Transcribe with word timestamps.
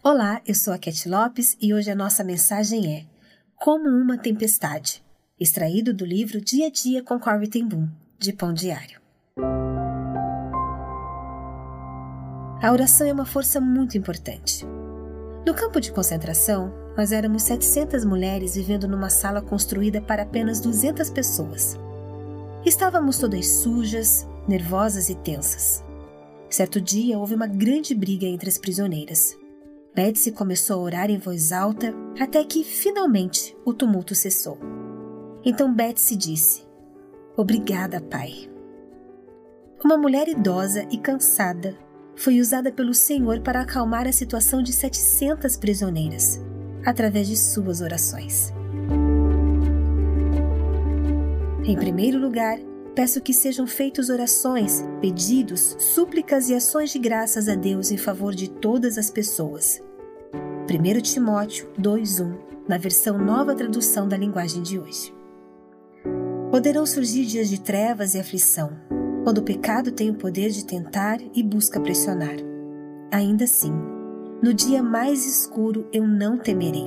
Olá, 0.00 0.40
eu 0.46 0.54
sou 0.54 0.72
a 0.72 0.78
Cat 0.78 1.08
Lopes 1.08 1.56
e 1.60 1.74
hoje 1.74 1.90
a 1.90 1.94
nossa 1.94 2.22
mensagem 2.22 2.94
é 2.94 3.04
Como 3.56 3.88
uma 3.88 4.16
Tempestade, 4.16 5.02
extraído 5.40 5.92
do 5.92 6.04
livro 6.04 6.40
Dia 6.40 6.68
a 6.68 6.70
Dia 6.70 7.02
com 7.02 7.18
Corey 7.18 7.48
Ten 7.48 7.66
Boom, 7.66 7.88
de 8.16 8.32
Pão 8.32 8.54
Diário. 8.54 9.00
A 12.62 12.70
oração 12.70 13.08
é 13.08 13.12
uma 13.12 13.26
força 13.26 13.60
muito 13.60 13.98
importante. 13.98 14.64
No 15.44 15.52
campo 15.52 15.80
de 15.80 15.90
concentração, 15.90 16.72
nós 16.96 17.10
éramos 17.10 17.42
700 17.42 18.04
mulheres 18.04 18.54
vivendo 18.54 18.86
numa 18.86 19.10
sala 19.10 19.42
construída 19.42 20.00
para 20.00 20.22
apenas 20.22 20.60
200 20.60 21.10
pessoas. 21.10 21.76
Estávamos 22.64 23.18
todas 23.18 23.48
sujas, 23.48 24.28
nervosas 24.46 25.08
e 25.08 25.16
tensas. 25.16 25.84
Certo 26.48 26.80
dia 26.80 27.18
houve 27.18 27.34
uma 27.34 27.48
grande 27.48 27.96
briga 27.96 28.26
entre 28.26 28.48
as 28.48 28.58
prisioneiras. 28.58 29.36
Betsy 29.98 30.30
começou 30.30 30.76
a 30.76 30.82
orar 30.84 31.10
em 31.10 31.18
voz 31.18 31.50
alta 31.50 31.92
até 32.20 32.44
que, 32.44 32.62
finalmente, 32.62 33.56
o 33.64 33.74
tumulto 33.74 34.14
cessou. 34.14 34.56
Então 35.44 35.74
Betsy 35.74 36.14
disse: 36.14 36.62
Obrigada, 37.36 38.00
Pai. 38.00 38.48
Uma 39.84 39.98
mulher 39.98 40.28
idosa 40.28 40.86
e 40.92 40.98
cansada 40.98 41.76
foi 42.14 42.38
usada 42.38 42.70
pelo 42.70 42.94
Senhor 42.94 43.40
para 43.40 43.62
acalmar 43.62 44.06
a 44.06 44.12
situação 44.12 44.62
de 44.62 44.72
700 44.72 45.56
prisioneiras, 45.56 46.40
através 46.86 47.26
de 47.26 47.36
suas 47.36 47.80
orações. 47.80 48.52
Em 51.64 51.74
primeiro 51.74 52.20
lugar, 52.20 52.56
peço 52.94 53.20
que 53.20 53.34
sejam 53.34 53.66
feitas 53.66 54.10
orações, 54.10 54.80
pedidos, 55.00 55.74
súplicas 55.80 56.48
e 56.48 56.54
ações 56.54 56.92
de 56.92 57.00
graças 57.00 57.48
a 57.48 57.56
Deus 57.56 57.90
em 57.90 57.96
favor 57.96 58.32
de 58.32 58.48
todas 58.48 58.96
as 58.96 59.10
pessoas, 59.10 59.82
1 60.70 61.00
Timóteo 61.00 61.66
2:1, 61.78 62.30
na 62.68 62.76
versão 62.76 63.16
Nova 63.16 63.54
Tradução 63.54 64.06
da 64.06 64.18
linguagem 64.18 64.62
de 64.62 64.78
hoje. 64.78 65.14
Poderão 66.50 66.84
surgir 66.84 67.24
dias 67.24 67.48
de 67.48 67.58
trevas 67.58 68.12
e 68.12 68.20
aflição, 68.20 68.72
quando 69.24 69.38
o 69.38 69.42
pecado 69.42 69.90
tem 69.90 70.10
o 70.10 70.16
poder 70.16 70.50
de 70.50 70.66
tentar 70.66 71.20
e 71.34 71.42
busca 71.42 71.80
pressionar. 71.80 72.36
Ainda 73.10 73.44
assim, 73.44 73.72
no 74.42 74.52
dia 74.52 74.82
mais 74.82 75.24
escuro 75.24 75.88
eu 75.90 76.06
não 76.06 76.36
temerei, 76.36 76.86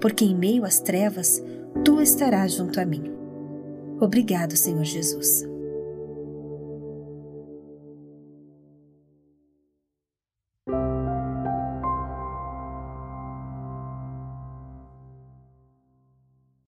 porque 0.00 0.24
em 0.24 0.36
meio 0.36 0.64
às 0.64 0.78
trevas 0.78 1.42
tu 1.84 2.00
estarás 2.00 2.52
junto 2.52 2.78
a 2.78 2.84
mim. 2.84 3.10
Obrigado, 4.00 4.56
Senhor 4.56 4.84
Jesus. 4.84 5.49